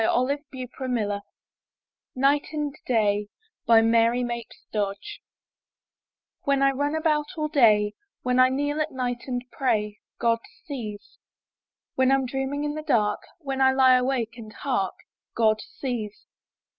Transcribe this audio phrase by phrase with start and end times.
[0.03, 1.21] Olive Beaupre Miller,
[2.15, 2.75] 417 MY BOOK HOUSE NIGHT AND
[3.77, 5.21] DAY* Mary Mapes Dodge
[6.41, 7.93] When I run about all day,
[8.23, 11.19] When I kneel at night to pray, God sees.
[11.93, 14.95] When Tm dreaming in the dark, When I lie awake and hark,
[15.35, 16.25] God sees.